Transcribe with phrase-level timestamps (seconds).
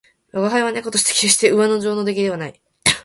[0.33, 2.59] 吾輩は猫として決して上乗の出来ではない